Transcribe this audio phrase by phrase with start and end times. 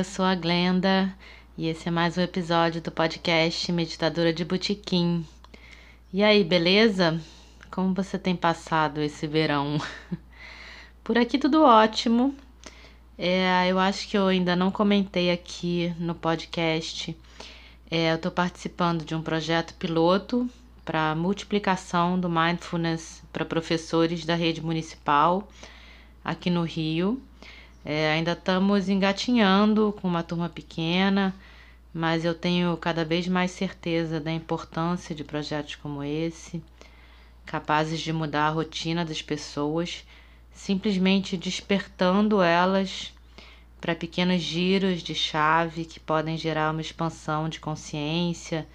[0.00, 1.14] eu sou a Glenda
[1.58, 5.26] e esse é mais um episódio do podcast Meditadora de Botequim.
[6.10, 7.20] E aí, beleza?
[7.70, 9.78] Como você tem passado esse verão?
[11.04, 12.34] Por aqui tudo ótimo.
[13.18, 17.14] É, eu acho que eu ainda não comentei aqui no podcast.
[17.90, 20.48] É, eu estou participando de um projeto piloto
[20.82, 25.46] para multiplicação do mindfulness para professores da rede municipal
[26.24, 27.20] aqui no Rio.
[27.84, 31.34] É, ainda estamos engatinhando com uma turma pequena,
[31.92, 36.62] mas eu tenho cada vez mais certeza da importância de projetos como esse,
[37.46, 40.04] capazes de mudar a rotina das pessoas,
[40.52, 43.12] simplesmente despertando elas
[43.80, 48.66] para pequenos giros de chave que podem gerar uma expansão de consciência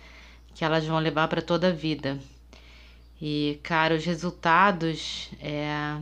[0.55, 2.17] que elas vão levar para toda a vida.
[3.21, 5.97] E, cara, os resultados é,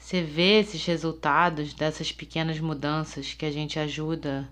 [0.00, 4.48] você vê esses resultados dessas pequenas mudanças que a gente ajuda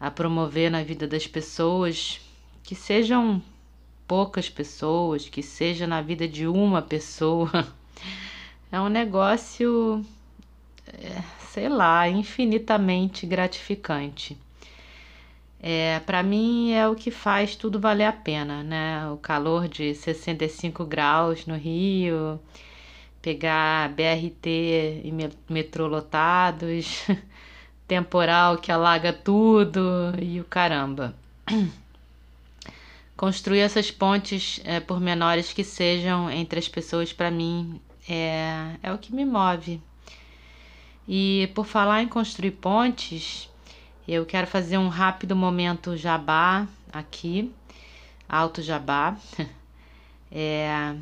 [0.00, 2.20] a promover na vida das pessoas,
[2.62, 3.42] que sejam
[4.06, 7.50] poucas pessoas, que seja na vida de uma pessoa,
[8.70, 10.02] é um negócio,
[10.86, 14.38] é, sei lá, infinitamente gratificante.
[15.60, 19.10] É, para mim é o que faz tudo valer a pena, né?
[19.10, 22.40] O calor de 65 graus no Rio,
[23.28, 25.12] pegar BRT e
[25.50, 27.04] metrô lotados,
[27.86, 31.14] temporal que alaga tudo e o caramba.
[33.14, 37.78] Construir essas pontes, é, por menores que sejam entre as pessoas, para mim,
[38.08, 39.78] é, é o que me move.
[41.06, 43.50] E por falar em construir pontes,
[44.06, 47.52] eu quero fazer um rápido momento jabá aqui,
[48.26, 49.18] alto jabá.
[50.30, 50.94] É,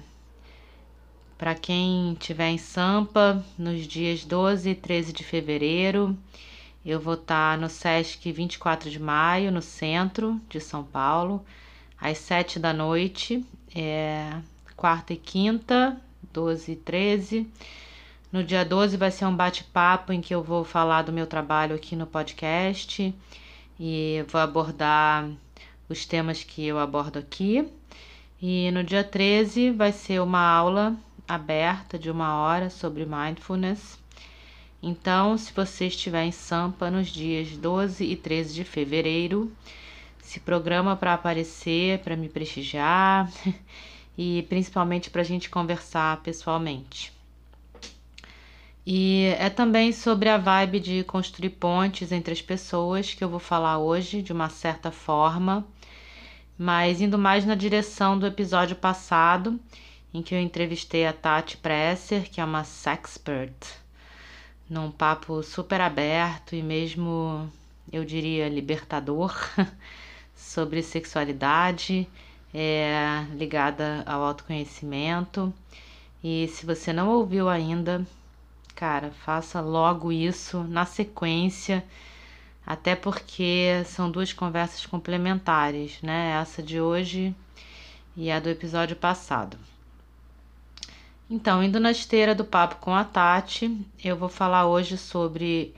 [1.38, 6.16] para quem estiver em Sampa, nos dias 12 e 13 de fevereiro,
[6.84, 11.44] eu vou estar no SESC 24 de maio, no centro de São Paulo,
[12.00, 14.32] às 7 da noite, é,
[14.76, 16.00] quarta e quinta,
[16.32, 17.46] 12 e 13.
[18.32, 21.76] No dia 12 vai ser um bate-papo em que eu vou falar do meu trabalho
[21.76, 23.14] aqui no podcast
[23.78, 25.28] e vou abordar
[25.88, 27.68] os temas que eu abordo aqui.
[28.40, 30.96] E no dia 13 vai ser uma aula
[31.28, 33.98] aberta de uma hora sobre mindfulness.
[34.82, 39.50] Então, se você estiver em Sampa nos dias 12 e 13 de fevereiro,
[40.18, 43.30] se programa para aparecer, para me prestigiar
[44.16, 47.12] e principalmente para a gente conversar pessoalmente.
[48.86, 53.40] E é também sobre a vibe de construir pontes entre as pessoas que eu vou
[53.40, 55.66] falar hoje, de uma certa forma,
[56.56, 59.58] mas indo mais na direção do episódio passado,
[60.16, 63.52] em que eu entrevistei a Tati Presser, que é uma sexpert,
[64.68, 67.52] num papo super aberto e mesmo,
[67.92, 69.36] eu diria, libertador
[70.34, 72.08] sobre sexualidade
[72.54, 75.52] é, ligada ao autoconhecimento.
[76.24, 78.06] E se você não ouviu ainda,
[78.74, 81.84] cara, faça logo isso na sequência,
[82.66, 86.30] até porque são duas conversas complementares, né?
[86.40, 87.34] Essa de hoje
[88.16, 89.58] e a do episódio passado.
[91.28, 95.74] Então, indo na esteira do papo com a Tati, eu vou falar hoje sobre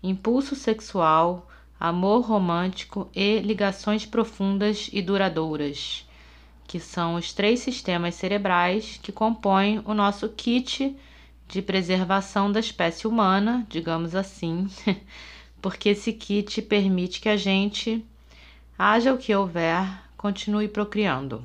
[0.00, 6.06] impulso sexual, amor romântico e ligações profundas e duradouras,
[6.68, 10.96] que são os três sistemas cerebrais que compõem o nosso kit
[11.48, 14.68] de preservação da espécie humana, digamos assim,
[15.60, 18.06] porque esse kit permite que a gente,
[18.78, 19.84] haja o que houver,
[20.16, 21.44] continue procriando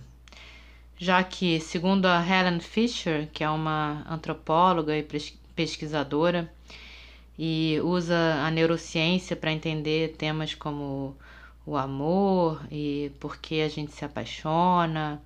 [0.98, 5.04] já que, segundo a Helen Fisher, que é uma antropóloga e
[5.56, 6.52] pesquisadora,
[7.38, 8.16] e usa
[8.46, 11.16] a neurociência para entender temas como
[11.66, 15.22] o amor e por que a gente se apaixona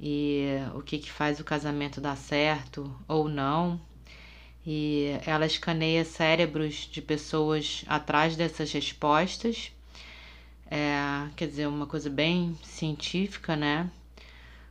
[0.00, 3.80] e o que, que faz o casamento dar certo ou não.
[4.66, 9.72] e ela escaneia cérebros de pessoas atrás dessas respostas.
[10.70, 13.90] É, quer dizer, uma coisa bem científica, né?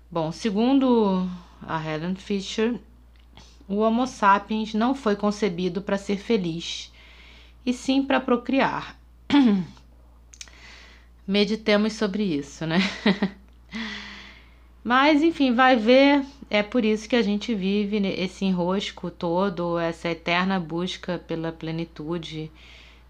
[0.09, 1.27] Bom, segundo
[1.61, 2.79] a Helen Fisher,
[3.67, 6.91] o Homo sapiens não foi concebido para ser feliz,
[7.65, 8.95] e sim para procriar.
[11.27, 12.77] Meditemos sobre isso, né?
[14.83, 20.09] Mas, enfim, vai ver, é por isso que a gente vive esse enrosco todo, essa
[20.09, 22.51] eterna busca pela plenitude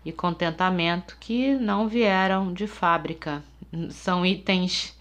[0.05, 3.43] e contentamento que não vieram de fábrica,
[3.89, 4.94] são itens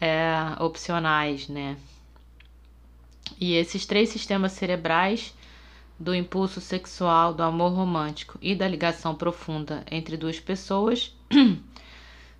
[0.00, 1.76] é, opcionais, né?
[3.38, 5.34] E esses três sistemas cerebrais
[5.98, 11.14] do impulso sexual, do amor romântico e da ligação profunda entre duas pessoas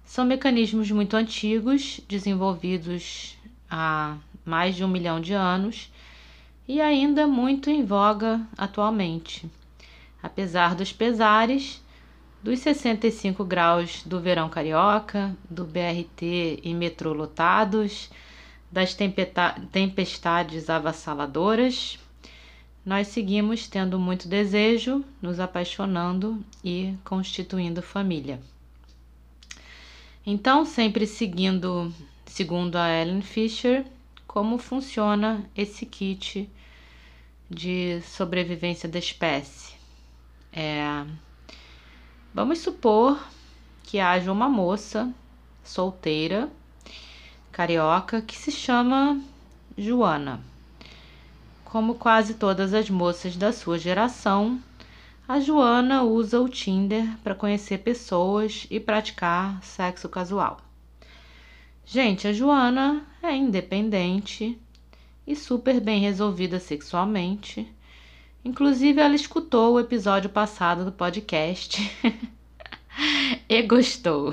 [0.02, 3.36] são mecanismos muito antigos, desenvolvidos
[3.70, 5.90] há mais de um milhão de anos
[6.66, 9.48] e ainda muito em voga atualmente.
[10.22, 11.82] Apesar dos pesares,
[12.42, 18.10] dos 65 graus do verão carioca, do BRT e metrô lotados,
[18.70, 18.96] das
[19.72, 21.98] tempestades avassaladoras,
[22.84, 28.40] nós seguimos tendo muito desejo, nos apaixonando e constituindo família.
[30.24, 31.92] Então, sempre seguindo
[32.24, 33.84] segundo a Ellen Fisher,
[34.26, 36.48] como funciona esse kit
[37.50, 39.74] de sobrevivência da espécie.
[40.52, 41.04] É,
[42.32, 43.18] vamos supor
[43.82, 45.12] que haja uma moça
[45.64, 46.48] solteira,
[47.50, 49.20] carioca, que se chama
[49.76, 50.40] Joana.
[51.64, 54.60] Como quase todas as moças da sua geração,
[55.26, 60.60] a Joana usa o Tinder para conhecer pessoas e praticar sexo casual.
[61.84, 64.58] Gente, a Joana é independente
[65.26, 67.72] e super bem resolvida sexualmente.
[68.44, 71.78] Inclusive, ela escutou o episódio passado do podcast
[73.48, 74.32] e gostou.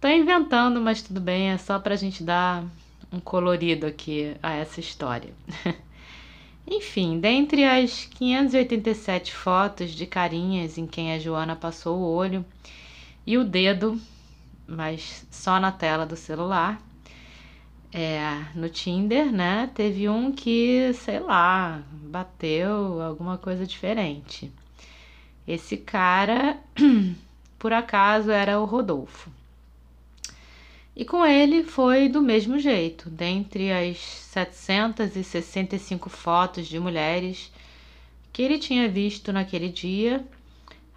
[0.00, 2.64] Tô inventando, mas tudo bem, é só pra gente dar
[3.12, 5.32] um colorido aqui a essa história.
[6.68, 12.44] Enfim, dentre as 587 fotos de carinhas em quem a Joana passou o olho
[13.26, 14.00] e o dedo
[14.66, 16.80] mas só na tela do celular.
[17.92, 19.70] É, no Tinder, né?
[19.74, 24.52] Teve um que, sei lá, bateu alguma coisa diferente.
[25.46, 26.58] Esse cara,
[27.58, 29.30] por acaso, era o Rodolfo.
[30.96, 33.10] E com ele foi do mesmo jeito.
[33.10, 37.52] Dentre as 765 fotos de mulheres
[38.32, 40.24] que ele tinha visto naquele dia,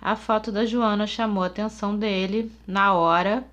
[0.01, 3.45] a foto da Joana chamou a atenção dele na hora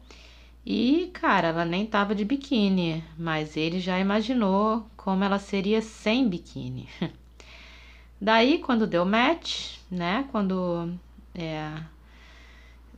[0.67, 6.29] e, cara, ela nem tava de biquíni, mas ele já imaginou como ela seria sem
[6.29, 6.89] biquíni.
[8.21, 10.27] Daí, quando deu match, né?
[10.33, 10.93] Quando
[11.35, 11.73] é,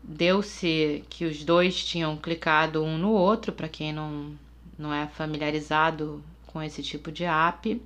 [0.02, 4.32] deu-se que os dois tinham clicado um no outro, para quem não,
[4.78, 7.80] não é familiarizado com esse tipo de app,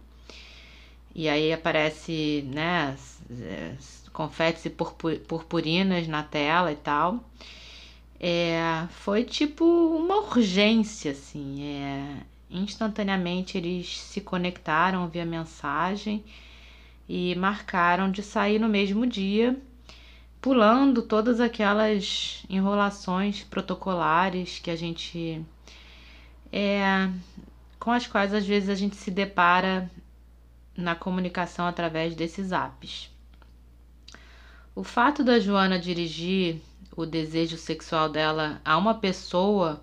[1.15, 2.97] e aí aparece, né,
[4.13, 7.21] confetes e purpurinas na tela e tal.
[8.25, 11.65] É, foi tipo uma urgência, assim.
[11.65, 16.25] É, instantaneamente eles se conectaram via mensagem
[17.09, 19.61] e marcaram de sair no mesmo dia,
[20.41, 25.45] pulando todas aquelas enrolações protocolares que a gente.
[26.53, 27.11] É,
[27.81, 29.91] com as quais às vezes a gente se depara
[30.77, 33.11] na comunicação através desses apps.
[34.77, 36.61] O fato da Joana dirigir
[36.97, 39.83] o desejo sexual dela a uma pessoa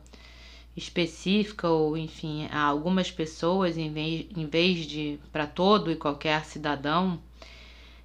[0.76, 6.46] específica ou enfim a algumas pessoas em vez, em vez de para todo e qualquer
[6.46, 7.20] cidadão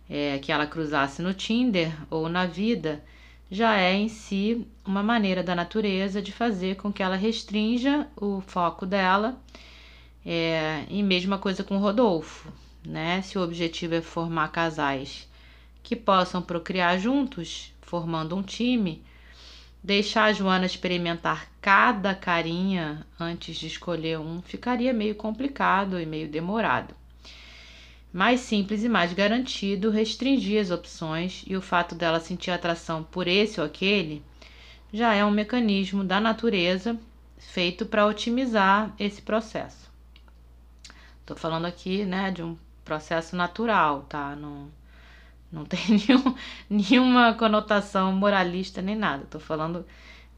[0.09, 3.03] é, que ela cruzasse no Tinder ou na vida
[3.51, 8.41] já é em si uma maneira da natureza de fazer com que ela restrinja o
[8.41, 9.39] foco dela
[10.25, 12.49] é, e mesma coisa com Rodolfo,
[12.85, 13.21] né?
[13.23, 15.29] Se o objetivo é formar casais
[15.83, 19.05] que possam procriar juntos, formando um time,
[19.81, 26.29] deixar a Joana experimentar cada carinha antes de escolher um ficaria meio complicado e meio
[26.29, 26.93] demorado.
[28.13, 33.29] Mais simples e mais garantido restringir as opções e o fato dela sentir atração por
[33.29, 34.25] esse ou aquele
[34.93, 36.99] já é um mecanismo da natureza
[37.39, 39.89] feito para otimizar esse processo.
[41.21, 44.35] Estou falando aqui, né, de um processo natural, tá?
[44.35, 44.69] Não
[45.55, 46.35] não tem nenhum,
[46.69, 49.25] nenhuma conotação moralista nem nada.
[49.31, 49.87] Tô falando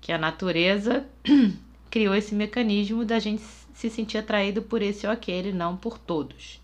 [0.00, 1.06] que a natureza
[1.90, 3.42] criou esse mecanismo da gente
[3.75, 6.61] se sentir atraído por esse ou aquele, não por todos.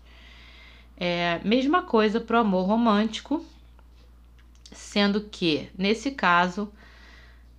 [0.95, 3.43] É mesma coisa para o amor romântico,
[4.71, 6.71] sendo que, nesse caso,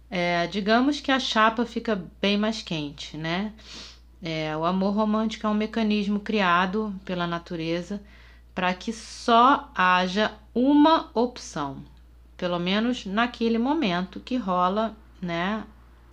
[0.09, 3.53] é, digamos que a chapa fica bem mais quente, né?
[4.23, 8.01] É, o amor romântico é um mecanismo criado pela natureza
[8.55, 11.79] para que só haja uma opção,
[12.37, 15.65] pelo menos naquele momento que rola, né,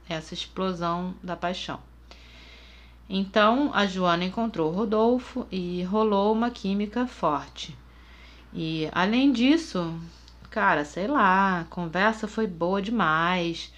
[0.10, 1.80] essa explosão da paixão.
[3.10, 7.78] Então a Joana encontrou Rodolfo e rolou uma química forte.
[8.54, 9.94] E além disso,
[10.50, 13.74] cara, sei lá, a conversa foi boa demais.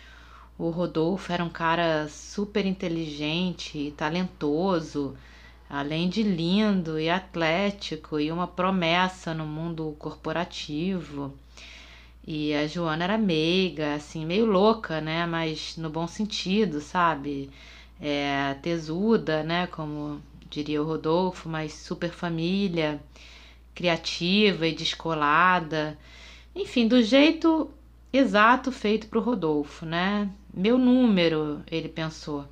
[0.58, 5.18] O Rodolfo era um cara super inteligente talentoso,
[5.74, 11.34] além de lindo e atlético e uma promessa no mundo corporativo.
[12.28, 15.26] E a Joana era meiga, assim, meio louca, né?
[15.26, 17.50] Mas no bom sentido, sabe?
[18.00, 19.66] É, tesuda, né?
[19.66, 23.02] Como diria o Rodolfo, mas super família,
[23.74, 25.98] criativa e descolada.
[26.56, 27.72] Enfim, do jeito
[28.14, 30.30] exato feito para o Rodolfo, né?
[30.54, 32.46] Meu número, ele pensou.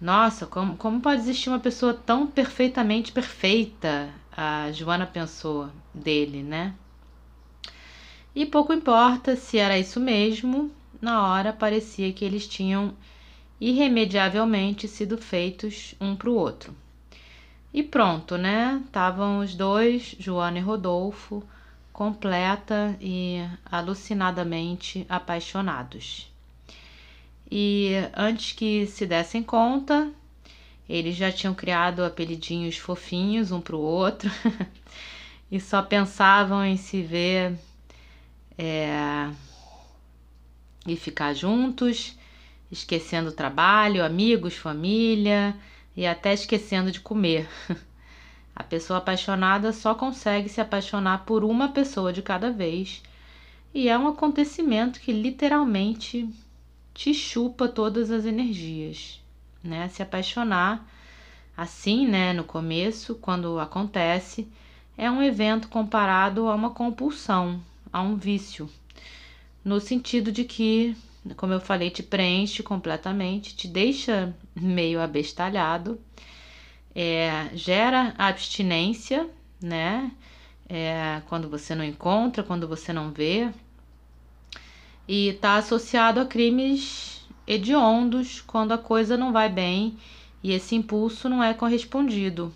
[0.00, 4.12] Nossa, como, como pode existir uma pessoa tão perfeitamente perfeita?
[4.36, 6.74] A Joana pensou dele, né?
[8.34, 10.70] E pouco importa se era isso mesmo,
[11.00, 12.94] na hora parecia que eles tinham
[13.60, 16.74] irremediavelmente sido feitos um para o outro.
[17.72, 18.82] E pronto, né?
[18.84, 21.42] Estavam os dois, Joana e Rodolfo,
[21.92, 26.33] completa e alucinadamente apaixonados.
[27.56, 30.10] E antes que se dessem conta,
[30.88, 34.28] eles já tinham criado apelidinhos fofinhos um para o outro
[35.48, 37.56] e só pensavam em se ver
[38.58, 39.30] é,
[40.84, 42.18] e ficar juntos,
[42.72, 45.54] esquecendo o trabalho, amigos, família
[45.96, 47.48] e até esquecendo de comer.
[48.56, 53.00] A pessoa apaixonada só consegue se apaixonar por uma pessoa de cada vez,
[53.72, 56.28] e é um acontecimento que literalmente
[56.94, 59.20] te chupa todas as energias,
[59.62, 59.88] né?
[59.88, 60.88] Se apaixonar
[61.56, 64.48] assim, né, no começo, quando acontece,
[64.96, 67.60] é um evento comparado a uma compulsão,
[67.92, 68.68] a um vício,
[69.64, 70.96] no sentido de que,
[71.36, 76.00] como eu falei, te preenche completamente, te deixa meio abestalhado,
[76.94, 79.28] é, gera abstinência,
[79.60, 80.12] né?
[80.68, 83.50] É, quando você não encontra, quando você não vê,
[85.06, 89.96] e está associado a crimes hediondos quando a coisa não vai bem
[90.42, 92.54] e esse impulso não é correspondido.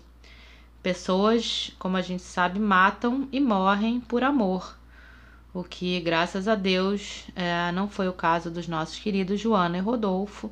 [0.81, 4.79] Pessoas, como a gente sabe, matam e morrem por amor
[5.53, 9.81] o que, graças a Deus, é, não foi o caso dos nossos queridos Joana e
[9.81, 10.51] Rodolfo,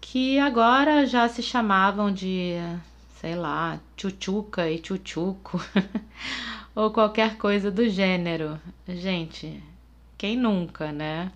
[0.00, 2.54] que agora já se chamavam de,
[3.20, 5.60] sei lá, Tchutchuca e Tchutchuco,
[6.74, 8.58] ou qualquer coisa do gênero.
[8.88, 9.62] Gente,
[10.20, 11.32] quem nunca, né?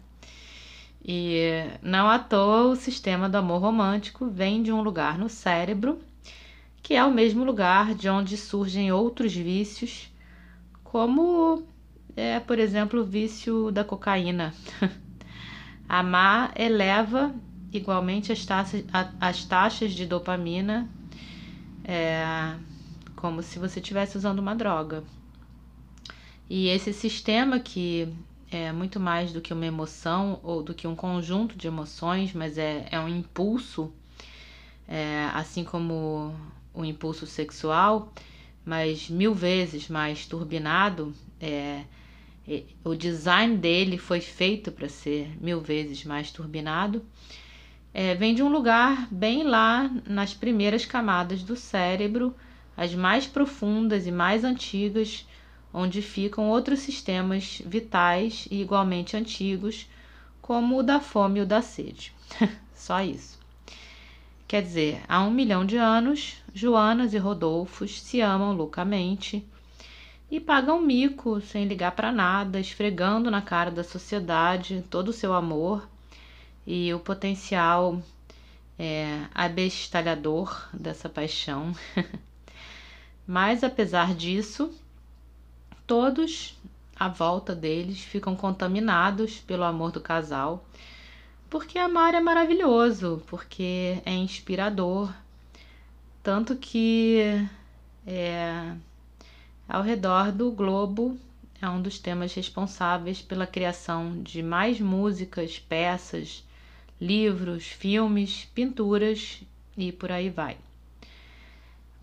[1.03, 6.01] E não à toa o sistema do amor romântico vem de um lugar no cérebro,
[6.83, 10.13] que é o mesmo lugar de onde surgem outros vícios,
[10.83, 11.63] como
[12.15, 14.53] é, por exemplo, o vício da cocaína.
[15.89, 17.35] Amar eleva
[17.73, 18.85] igualmente as taxas,
[19.19, 20.87] as taxas de dopamina,
[21.85, 22.55] é,
[23.17, 25.03] como se você estivesse usando uma droga.
[26.51, 28.13] E esse sistema que
[28.51, 32.59] é muito mais do que uma emoção ou do que um conjunto de emoções, mas
[32.59, 33.93] é, é um impulso,
[34.87, 36.35] é, assim como
[36.73, 38.13] o impulso sexual,
[38.65, 41.85] mas mil vezes mais turbinado, é,
[42.85, 47.05] o design dele foi feito para ser mil vezes mais turbinado,
[47.93, 52.35] é, vem de um lugar bem lá nas primeiras camadas do cérebro,
[52.77, 55.27] as mais profundas e mais antigas,
[55.75, 59.89] onde ficam outros sistemas vitais e igualmente antigos,
[60.41, 62.13] como o da fome e o da sede.
[62.73, 63.41] Só isso.
[64.47, 69.45] Quer dizer, há um milhão de anos, Joanas e Rodolfos se amam loucamente
[70.31, 75.35] e pagam mico sem ligar para nada, esfregando na cara da sociedade todo o seu
[75.35, 75.89] amor
[76.65, 78.01] e o potencial
[78.79, 81.75] é, abestalhador dessa paixão.
[83.27, 84.71] Mas apesar disso,
[85.87, 86.57] todos
[86.97, 90.65] à volta deles ficam contaminados pelo amor do casal,
[91.51, 95.13] porque amar é maravilhoso, porque é inspirador,
[96.23, 97.47] tanto que
[98.07, 98.75] é,
[99.69, 101.19] ao redor do globo
[101.61, 106.45] é um dos temas responsáveis pela criação de mais músicas, peças,
[107.01, 109.43] livros, filmes, pinturas
[109.77, 110.57] e por aí vai.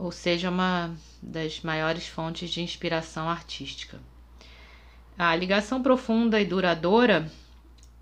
[0.01, 3.99] Ou seja, uma das maiores fontes de inspiração artística.
[5.15, 7.31] A ligação profunda e duradoura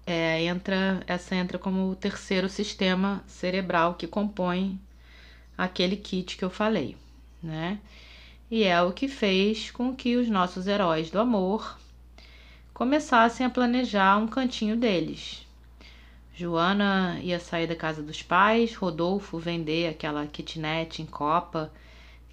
[0.08, 4.80] é, entra, essa entra como o terceiro sistema cerebral que compõe
[5.58, 6.96] aquele kit que eu falei,
[7.44, 7.78] né?
[8.50, 11.78] E é o que fez com que os nossos heróis do amor
[12.74, 15.46] começassem a planejar um cantinho deles.
[16.34, 21.70] Joana ia sair da casa dos pais, Rodolfo vender aquela kitnet em copa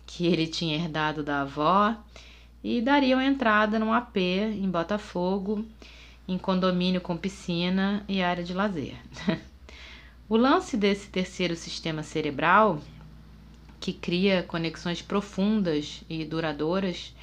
[0.07, 1.95] que ele tinha herdado da avó
[2.63, 5.65] e dariam entrada num AP em Botafogo,
[6.27, 8.97] em condomínio com piscina e área de lazer.
[10.29, 12.81] o lance desse terceiro sistema cerebral,
[13.79, 17.15] que cria conexões profundas e duradouras,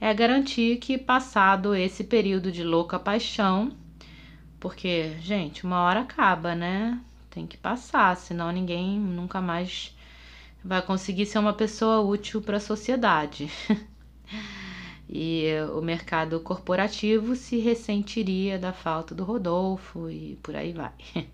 [0.00, 3.72] é garantir que, passado esse período de louca paixão,
[4.60, 7.00] porque, gente, uma hora acaba, né?
[7.30, 9.93] Tem que passar, senão ninguém nunca mais
[10.64, 13.50] vai conseguir ser uma pessoa útil para a sociedade.
[15.08, 20.92] e o mercado corporativo se ressentiria da falta do Rodolfo e por aí vai.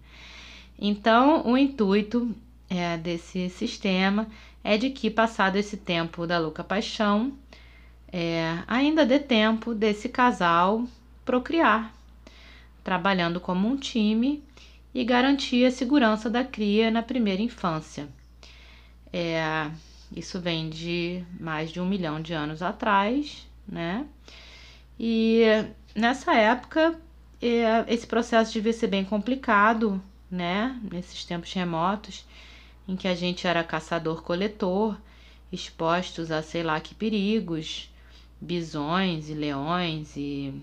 [0.83, 2.35] Então, o intuito
[2.71, 4.27] é, desse sistema
[4.65, 7.35] é de que, passado esse tempo da louca paixão,
[8.11, 10.85] é, ainda dê tempo desse casal
[11.23, 11.95] procriar,
[12.83, 14.43] trabalhando como um time
[14.95, 18.09] e garantir a segurança da cria na primeira infância.
[19.13, 19.71] É,
[20.15, 24.07] isso vem de mais de um milhão de anos atrás, né?
[24.99, 25.45] E
[25.95, 27.01] nessa época,
[27.41, 30.01] é, esse processo devia ser bem complicado,
[30.31, 30.79] né?
[30.91, 32.27] Nesses tempos remotos,
[32.87, 34.97] em que a gente era caçador-coletor,
[35.53, 37.91] expostos a sei lá que perigos,
[38.41, 40.55] bisões e leões e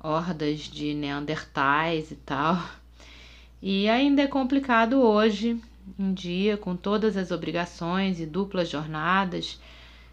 [0.00, 2.62] hordas de neandertais e tal.
[3.60, 5.60] E ainda é complicado hoje
[5.98, 9.58] em dia, com todas as obrigações e duplas jornadas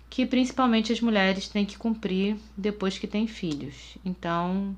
[0.10, 3.98] que principalmente as mulheres têm que cumprir depois que têm filhos.
[4.04, 4.76] Então,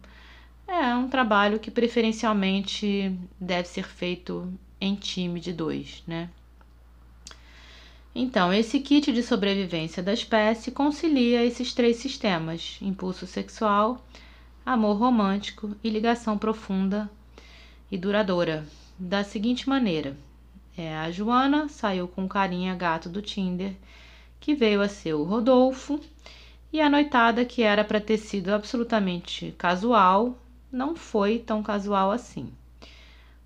[0.68, 6.30] é um trabalho que preferencialmente deve ser feito em time de dois, né?
[8.14, 14.06] Então, esse kit de sobrevivência da espécie concilia esses três sistemas: impulso sexual,
[14.66, 17.10] amor romântico e ligação profunda
[17.90, 18.68] e duradoura,
[19.00, 20.18] da seguinte maneira:
[20.82, 23.76] é, a Joana saiu com carinha gato do Tinder,
[24.40, 26.00] que veio a ser o Rodolfo,
[26.74, 30.38] e a noitada, que era para ter sido absolutamente casual,
[30.72, 32.52] não foi tão casual assim.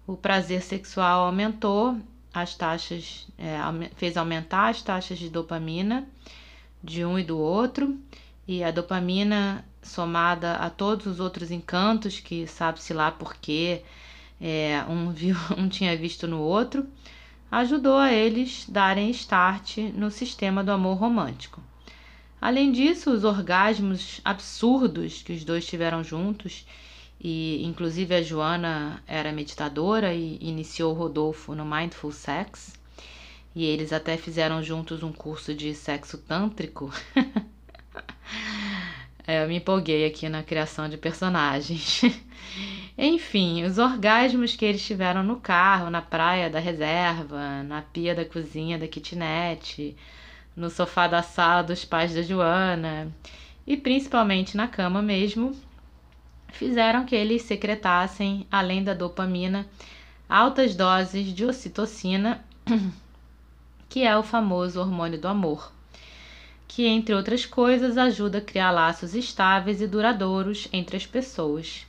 [0.08, 1.98] O prazer sexual aumentou
[2.34, 3.58] as taxas, é,
[3.96, 6.08] fez aumentar as taxas de dopamina
[6.82, 8.00] de um e do outro,
[8.48, 13.82] e a dopamina somada a todos os outros encantos que sabe-se lá porque
[14.40, 16.88] é, um, viu, um tinha visto no outro,
[17.56, 21.64] ajudou a eles darem start no sistema do amor romântico.
[22.42, 26.68] Além disso, os orgasmos absurdos que os dois tiveram juntos
[27.18, 32.74] e inclusive a Joana era meditadora e iniciou o Rodolfo no Mindful Sex.
[33.56, 36.92] E eles até fizeram juntos um curso de sexo tântrico.
[39.26, 42.02] é, eu me empolguei aqui na criação de personagens.
[42.98, 48.24] Enfim, os orgasmos que eles tiveram no carro, na praia da reserva, na pia da
[48.24, 49.94] cozinha da kitnet,
[50.56, 53.12] no sofá da sala dos pais da Joana
[53.68, 55.54] e principalmente na cama mesmo,
[56.50, 59.68] fizeram que eles secretassem, além da dopamina,
[60.30, 62.46] altas doses de ocitocina,
[63.90, 65.70] que é o famoso hormônio do amor,
[66.66, 71.86] que, entre outras coisas, ajuda a criar laços estáveis e duradouros entre as pessoas.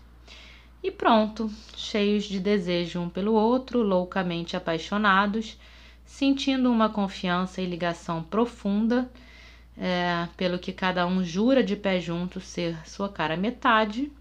[0.87, 5.59] E pronto, cheios de desejo um pelo outro, loucamente apaixonados,
[6.05, 9.11] sentindo uma confiança e ligação profunda,
[9.77, 14.12] é, pelo que cada um jura de pé junto ser sua cara metade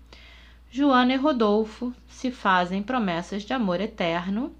[0.72, 4.52] Joana e Rodolfo se fazem promessas de amor eterno,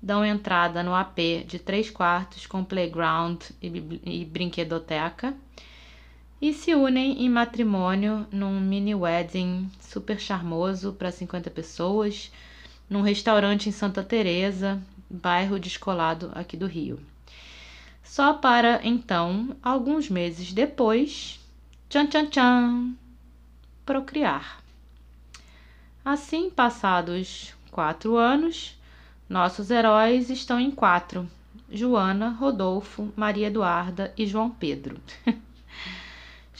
[0.00, 3.68] dão entrada no AP de três quartos com playground e,
[4.04, 5.34] e brinquedoteca
[6.40, 12.32] e se unem em matrimônio num mini wedding super charmoso para 50 pessoas,
[12.88, 16.98] num restaurante em Santa Teresa, bairro descolado aqui do Rio.
[18.02, 21.38] Só para então, alguns meses depois,
[21.88, 22.94] tchan tchan tchan,
[23.84, 24.62] procriar.
[26.02, 28.78] Assim, passados quatro anos,
[29.28, 31.30] nossos heróis estão em quatro:
[31.70, 34.98] Joana, Rodolfo, Maria Eduarda e João Pedro.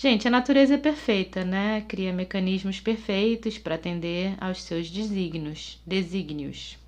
[0.01, 1.85] Gente, a natureza é perfeita, né?
[1.87, 5.79] Cria mecanismos perfeitos para atender aos seus desígnios.
[5.85, 6.79] desígnios.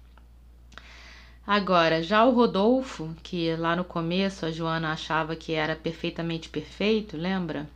[1.47, 7.15] Agora, já o Rodolfo, que lá no começo a Joana achava que era perfeitamente perfeito,
[7.15, 7.69] lembra?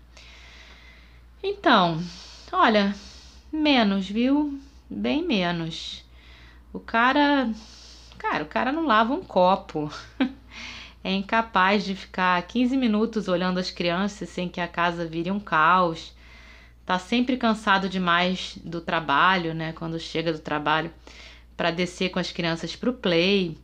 [1.42, 2.02] Então,
[2.50, 2.96] olha,
[3.52, 4.58] menos, viu?
[4.88, 6.02] Bem menos.
[6.72, 7.50] O cara.
[8.16, 9.92] Cara, o cara não lava um copo.
[11.06, 15.38] é incapaz de ficar 15 minutos olhando as crianças sem que a casa vire um
[15.38, 16.12] caos.
[16.84, 19.72] Tá sempre cansado demais do trabalho, né?
[19.72, 20.90] Quando chega do trabalho,
[21.56, 23.56] para descer com as crianças pro play.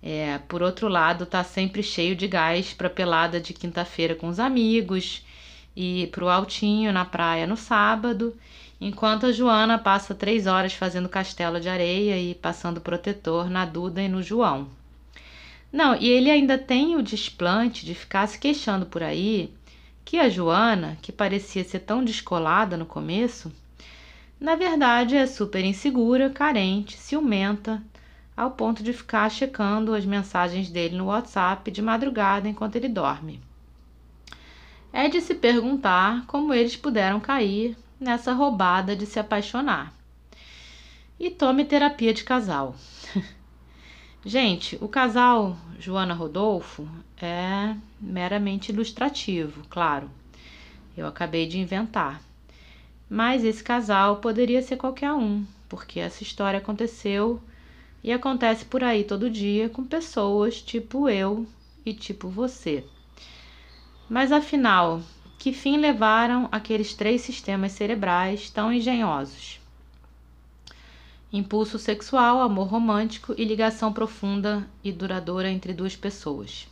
[0.00, 4.38] É, por outro lado, tá sempre cheio de gás para pelada de quinta-feira com os
[4.38, 5.26] amigos
[5.74, 8.36] e pro altinho na praia no sábado,
[8.80, 14.00] enquanto a Joana passa três horas fazendo castelo de areia e passando protetor na Duda
[14.00, 14.77] e no João.
[15.72, 19.52] Não, e ele ainda tem o desplante de ficar se queixando por aí
[20.04, 23.52] que a Joana, que parecia ser tão descolada no começo,
[24.40, 27.82] na verdade é super insegura, carente, ciumenta,
[28.34, 33.40] ao ponto de ficar checando as mensagens dele no WhatsApp de madrugada enquanto ele dorme.
[34.90, 39.92] É de se perguntar como eles puderam cair nessa roubada de se apaixonar.
[41.20, 42.74] E tome terapia de casal.
[44.28, 46.86] Gente, o casal Joana Rodolfo
[47.16, 50.10] é meramente ilustrativo, claro.
[50.94, 52.20] Eu acabei de inventar.
[53.08, 57.40] Mas esse casal poderia ser qualquer um, porque essa história aconteceu
[58.04, 61.46] e acontece por aí todo dia com pessoas tipo eu
[61.82, 62.84] e tipo você.
[64.10, 65.00] Mas afinal,
[65.38, 69.57] que fim levaram aqueles três sistemas cerebrais tão engenhosos?
[71.32, 76.66] Impulso sexual, amor romântico e ligação profunda e duradoura entre duas pessoas.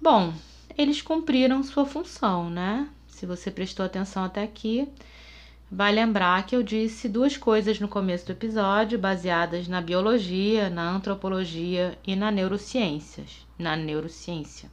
[0.00, 0.32] Bom,
[0.76, 2.88] eles cumpriram sua função, né?
[3.06, 4.88] Se você prestou atenção até aqui,
[5.70, 10.90] vai lembrar que eu disse duas coisas no começo do episódio, baseadas na biologia, na
[10.90, 14.70] antropologia e na neurociências, na neurociência.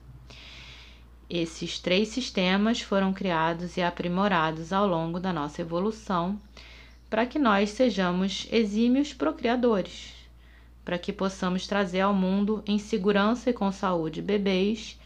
[1.30, 6.40] Esses três sistemas foram criados e aprimorados ao longo da nossa evolução
[7.10, 10.14] para que nós sejamos exímios procriadores,
[10.84, 15.00] para que possamos trazer ao mundo em segurança e com saúde bebês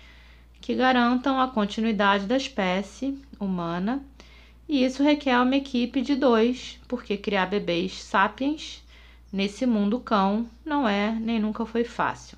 [0.62, 4.04] que garantam a continuidade da espécie humana,
[4.70, 8.84] e isso requer uma equipe de dois, porque criar bebês sapiens
[9.34, 12.38] nesse mundo cão não é nem nunca foi fácil.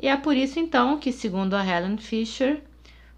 [0.00, 2.62] E é por isso então que, segundo a Helen Fisher,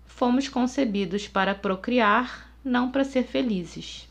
[0.06, 4.09] fomos concebidos para procriar, não para ser felizes.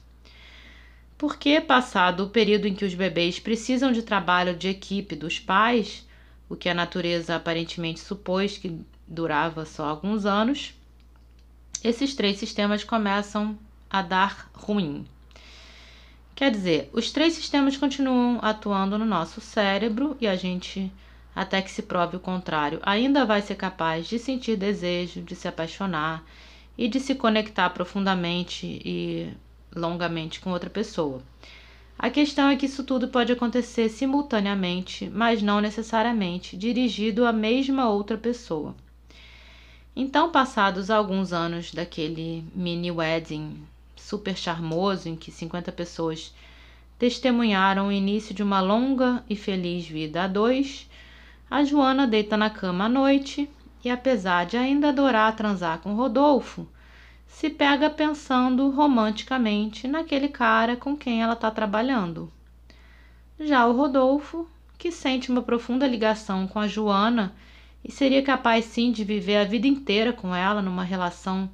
[1.19, 6.07] Porque, passado o período em que os bebês precisam de trabalho de equipe dos pais,
[6.47, 10.73] o que a natureza aparentemente supôs que durava só alguns anos,
[11.83, 15.05] esses três sistemas começam a dar ruim.
[16.33, 20.89] Quer dizer, os três sistemas continuam atuando no nosso cérebro e a gente,
[21.35, 25.49] até que se prove o contrário, ainda vai ser capaz de sentir desejo, de se
[25.49, 26.23] apaixonar
[26.77, 29.33] e de se conectar profundamente e
[29.75, 31.21] longamente com outra pessoa.
[31.97, 37.89] A questão é que isso tudo pode acontecer simultaneamente, mas não necessariamente dirigido à mesma
[37.89, 38.73] outra pessoa.
[39.95, 43.61] Então, passados alguns anos daquele mini wedding
[43.97, 46.33] super charmoso em que 50 pessoas
[46.97, 50.89] testemunharam o início de uma longa e feliz vida a dois,
[51.51, 53.49] a Joana deita na cama à noite
[53.83, 56.67] e, apesar de ainda adorar transar com Rodolfo,
[57.29, 62.29] se pega pensando romanticamente naquele cara com quem ela está trabalhando.
[63.39, 64.45] Já o Rodolfo,
[64.77, 67.33] que sente uma profunda ligação com a Joana
[67.85, 71.49] e seria capaz sim de viver a vida inteira com ela numa relação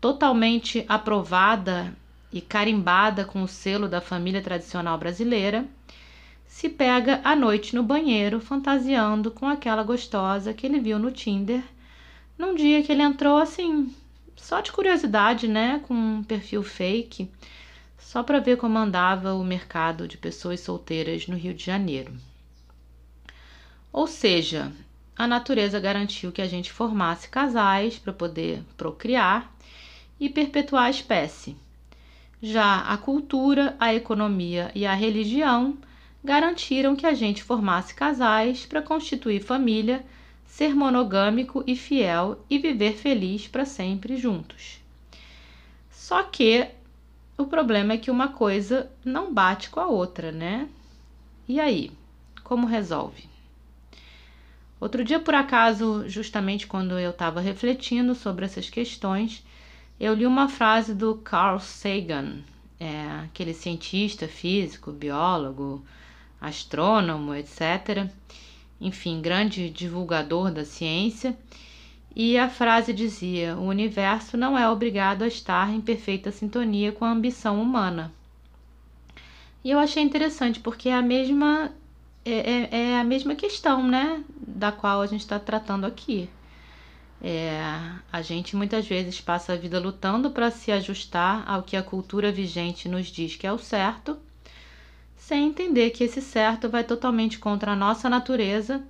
[0.00, 1.92] totalmente aprovada
[2.32, 5.66] e carimbada com o selo da família tradicional brasileira,
[6.46, 11.64] se pega à noite no banheiro fantasiando com aquela gostosa que ele viu no Tinder
[12.38, 13.92] num dia que ele entrou assim,
[14.36, 17.30] só de curiosidade, né, com um perfil fake,
[17.98, 22.12] só para ver como andava o mercado de pessoas solteiras no Rio de Janeiro.
[23.92, 24.70] Ou seja,
[25.16, 29.50] a natureza garantiu que a gente formasse casais para poder procriar
[30.20, 31.56] e perpetuar a espécie.
[32.42, 35.78] Já a cultura, a economia e a religião
[36.22, 40.04] garantiram que a gente formasse casais para constituir família
[40.46, 44.80] ser monogâmico e fiel e viver feliz para sempre juntos.
[45.90, 46.68] Só que
[47.36, 50.68] o problema é que uma coisa não bate com a outra, né?
[51.48, 51.92] E aí,
[52.42, 53.28] como resolve?
[54.80, 59.44] Outro dia, por acaso, justamente quando eu estava refletindo sobre essas questões,
[59.98, 62.40] eu li uma frase do Carl Sagan,
[62.78, 65.84] é, aquele cientista físico, biólogo,
[66.40, 68.10] astrônomo, etc.,
[68.80, 71.36] enfim, grande divulgador da ciência.
[72.14, 77.04] E a frase dizia: O universo não é obrigado a estar em perfeita sintonia com
[77.04, 78.12] a ambição humana.
[79.62, 81.72] E eu achei interessante porque é a mesma
[82.24, 86.28] é, é, é a mesma questão, né, da qual a gente está tratando aqui.
[87.22, 87.60] É,
[88.12, 92.30] a gente muitas vezes passa a vida lutando para se ajustar ao que a cultura
[92.30, 94.18] vigente nos diz que é o certo,
[95.26, 98.80] sem entender que esse certo vai totalmente contra a nossa natureza,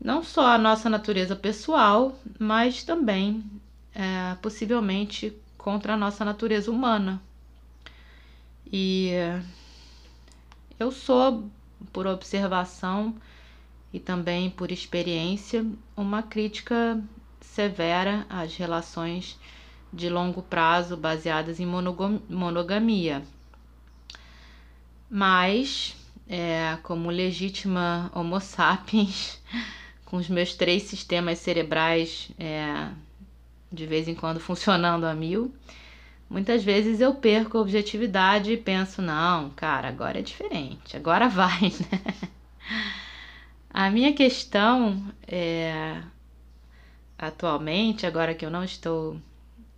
[0.00, 3.42] não só a nossa natureza pessoal, mas também
[3.92, 7.20] é, possivelmente contra a nossa natureza humana.
[8.72, 9.10] E
[10.78, 11.50] eu sou,
[11.92, 13.12] por observação
[13.92, 17.02] e também por experiência, uma crítica
[17.40, 19.36] severa às relações
[19.92, 23.24] de longo prazo baseadas em monogamia.
[25.14, 25.94] Mas,
[26.26, 29.42] é, como legítima Homo sapiens,
[30.06, 32.88] com os meus três sistemas cerebrais é,
[33.70, 35.54] de vez em quando funcionando a mil,
[36.32, 41.60] Muitas vezes eu perco a objetividade e penso, não, cara, agora é diferente, agora vai,
[41.60, 42.30] né?
[43.68, 46.00] A minha questão é
[47.18, 49.20] atualmente, agora que eu não estou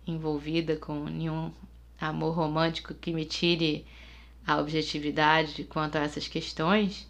[0.07, 1.51] envolvida com nenhum
[1.99, 3.85] amor romântico que me tire
[4.45, 7.07] a objetividade quanto a essas questões,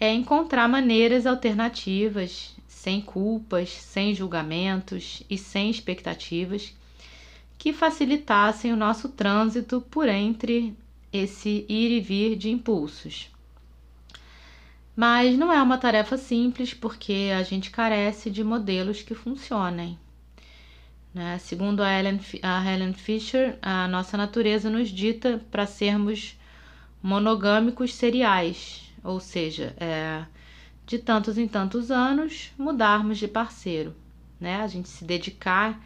[0.00, 6.74] é encontrar maneiras alternativas, sem culpas, sem julgamentos e sem expectativas
[7.56, 10.76] que facilitassem o nosso trânsito por entre
[11.12, 13.30] esse ir e vir de impulsos.
[14.96, 19.96] Mas não é uma tarefa simples porque a gente carece de modelos que funcionem.
[21.14, 21.38] Né?
[21.38, 26.38] Segundo a Helen, a Helen Fisher, a nossa natureza nos dita para sermos
[27.02, 30.24] monogâmicos seriais, ou seja, é,
[30.86, 33.94] de tantos em tantos anos mudarmos de parceiro,
[34.40, 34.56] né?
[34.56, 35.80] A gente se dedicar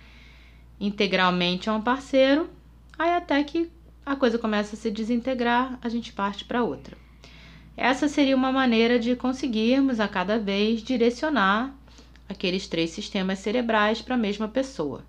[0.78, 2.50] integralmente a um parceiro,
[2.98, 3.70] aí até que
[4.04, 6.96] a coisa começa a se desintegrar, a gente parte para outra.
[7.76, 11.74] Essa seria uma maneira de conseguirmos a cada vez direcionar
[12.28, 15.04] aqueles três sistemas cerebrais para a mesma pessoa.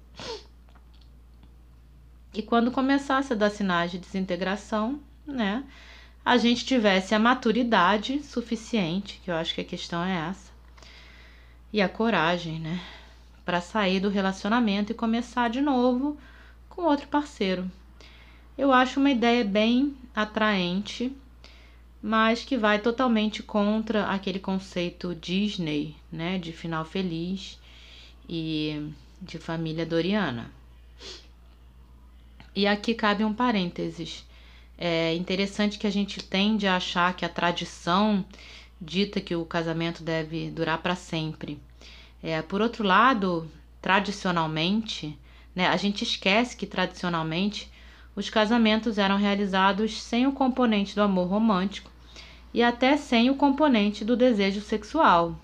[2.33, 5.63] E quando começasse a dar sinais de desintegração, né,
[6.23, 10.51] a gente tivesse a maturidade suficiente, que eu acho que a questão é essa,
[11.71, 12.79] e a coragem, né,
[13.43, 16.17] para sair do relacionamento e começar de novo
[16.69, 17.69] com outro parceiro.
[18.57, 21.15] Eu acho uma ideia bem atraente,
[22.01, 27.57] mas que vai totalmente contra aquele conceito Disney, né, de final feliz
[28.29, 30.51] e de família doriana.
[32.55, 34.25] E aqui cabe um parênteses.
[34.77, 38.25] É interessante que a gente tende a achar que a tradição
[38.79, 41.59] dita que o casamento deve durar para sempre.
[42.21, 43.49] É, por outro lado,
[43.81, 45.17] tradicionalmente,
[45.55, 47.71] né, a gente esquece que tradicionalmente
[48.15, 51.91] os casamentos eram realizados sem o componente do amor romântico
[52.53, 55.39] e até sem o componente do desejo sexual.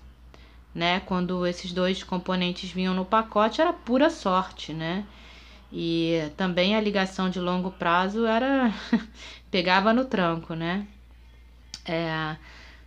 [0.74, 1.00] Né?
[1.00, 5.06] Quando esses dois componentes vinham no pacote, era pura sorte, né?
[5.72, 8.72] E também a ligação de longo prazo era
[9.50, 10.86] pegava no tranco, né?
[11.86, 12.36] É,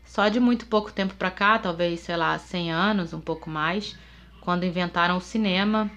[0.05, 3.95] só de muito pouco tempo para cá, talvez, sei lá, 100 anos, um pouco mais,
[4.41, 5.91] quando inventaram o cinema,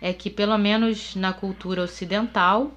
[0.00, 2.72] é que pelo menos na cultura ocidental,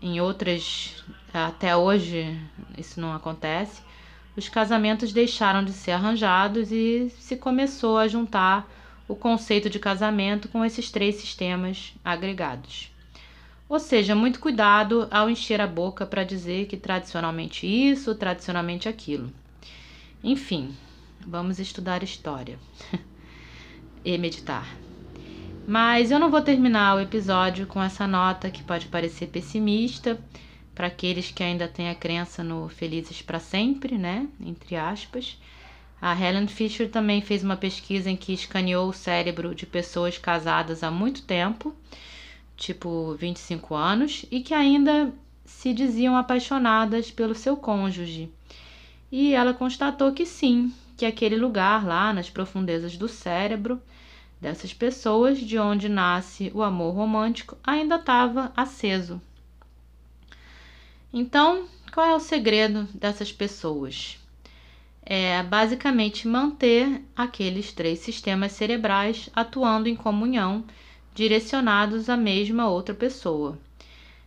[0.00, 2.40] em outras até hoje
[2.78, 3.82] isso não acontece,
[4.36, 8.68] os casamentos deixaram de ser arranjados e se começou a juntar
[9.06, 12.90] o conceito de casamento com esses três sistemas agregados.
[13.68, 19.32] Ou seja, muito cuidado ao encher a boca para dizer que tradicionalmente isso, tradicionalmente aquilo.
[20.22, 20.74] Enfim,
[21.20, 22.58] vamos estudar história
[24.04, 24.66] e meditar.
[25.66, 30.18] Mas eu não vou terminar o episódio com essa nota que pode parecer pessimista
[30.74, 34.28] para aqueles que ainda têm a crença no felizes para sempre, né?
[34.40, 35.38] Entre aspas.
[36.00, 40.82] A Helen Fisher também fez uma pesquisa em que escaneou o cérebro de pessoas casadas
[40.82, 41.74] há muito tempo,
[42.56, 45.12] tipo 25 anos, e que ainda
[45.44, 48.30] se diziam apaixonadas pelo seu cônjuge
[49.16, 53.80] e ela constatou que sim, que aquele lugar lá nas profundezas do cérebro
[54.40, 59.22] dessas pessoas, de onde nasce o amor romântico, ainda estava aceso.
[61.16, 64.18] Então, qual é o segredo dessas pessoas?
[65.00, 70.64] É basicamente manter aqueles três sistemas cerebrais atuando em comunhão,
[71.14, 73.56] direcionados à mesma outra pessoa.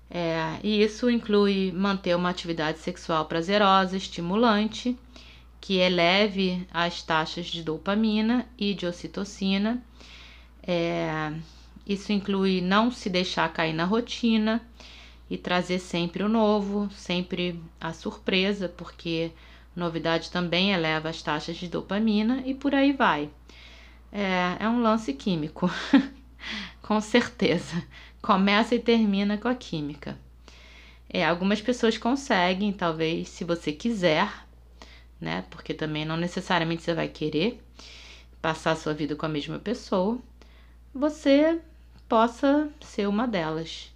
[0.09, 4.97] É, e isso inclui manter uma atividade sexual prazerosa, estimulante,
[5.59, 9.83] que eleve as taxas de dopamina e de ocitocina.
[10.63, 11.33] É,
[11.85, 14.65] isso inclui não se deixar cair na rotina
[15.29, 19.31] e trazer sempre o novo, sempre a surpresa, porque
[19.75, 23.29] novidade também eleva as taxas de dopamina e por aí vai.
[24.11, 25.69] É, é um lance químico,
[26.81, 27.83] com certeza.
[28.21, 30.17] Começa e termina com a química.
[31.09, 34.29] É, algumas pessoas conseguem, talvez, se você quiser,
[35.19, 35.45] né?
[35.49, 37.61] Porque também não necessariamente você vai querer
[38.41, 40.19] passar a sua vida com a mesma pessoa.
[40.93, 41.59] Você
[42.07, 43.93] possa ser uma delas.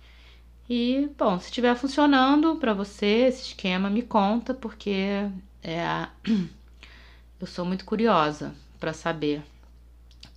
[0.73, 5.29] E, bom, se estiver funcionando para você esse esquema, me conta, porque
[5.61, 6.07] é,
[7.41, 9.43] eu sou muito curiosa para saber.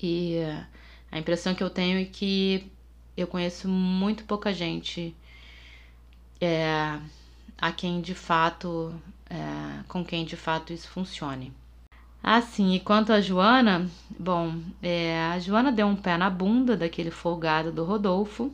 [0.02, 0.38] E
[1.08, 2.68] a impressão que eu tenho é que
[3.16, 5.14] eu conheço muito pouca gente
[6.40, 6.98] é,
[7.56, 8.92] a quem de fato,
[9.30, 11.52] é, com quem de fato isso funcione.
[12.20, 17.12] Assim, e quanto a Joana, bom, é, a Joana deu um pé na bunda daquele
[17.12, 18.52] folgado do Rodolfo.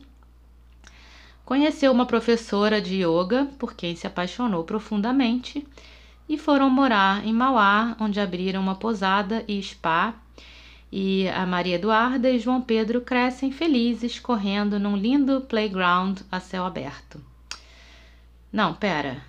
[1.51, 5.67] Conheceu uma professora de yoga por quem se apaixonou profundamente
[6.29, 10.15] e foram morar em Mauá, onde abriram uma posada e spa.
[10.93, 16.65] E a Maria Eduarda e João Pedro crescem felizes correndo num lindo playground a céu
[16.65, 17.21] aberto.
[18.53, 19.21] Não, pera.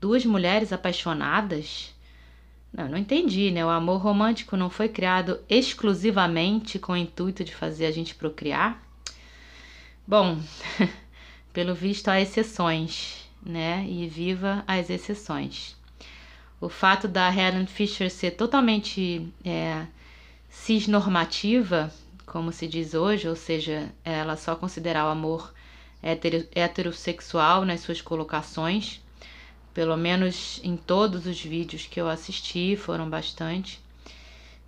[0.00, 1.94] Duas mulheres apaixonadas?
[2.72, 3.64] Não, não entendi, né?
[3.64, 8.82] O amor romântico não foi criado exclusivamente com o intuito de fazer a gente procriar?
[10.04, 10.36] Bom,
[11.54, 13.86] pelo visto há exceções, né?
[13.88, 15.76] E viva as exceções.
[16.60, 19.86] O fato da Helen Fisher ser totalmente é,
[20.50, 21.92] cisnormativa,
[22.26, 25.54] como se diz hoje, ou seja, ela só considerar o amor
[26.02, 29.00] heterossexual nas suas colocações,
[29.72, 33.80] pelo menos em todos os vídeos que eu assisti, foram bastante.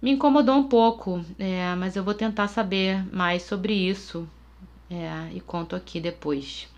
[0.00, 4.28] Me incomodou um pouco, é, mas eu vou tentar saber mais sobre isso
[4.90, 6.68] é, e conto aqui depois.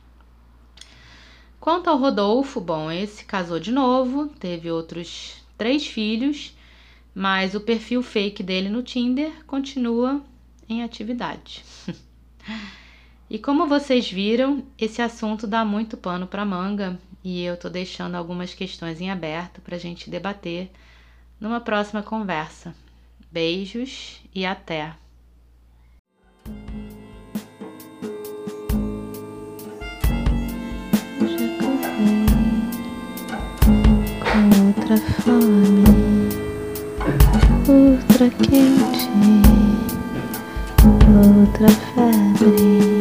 [1.68, 6.56] Quanto ao Rodolfo, bom, esse casou de novo, teve outros três filhos,
[7.14, 10.22] mas o perfil fake dele no Tinder continua
[10.66, 11.62] em atividade.
[13.28, 18.14] e como vocês viram, esse assunto dá muito pano para manga e eu tô deixando
[18.14, 20.70] algumas questões em aberto para a gente debater
[21.38, 22.74] numa próxima conversa.
[23.30, 24.94] Beijos e até!
[34.88, 35.84] Outra fome,
[37.68, 39.10] outra quente,
[41.14, 42.98] outra febre.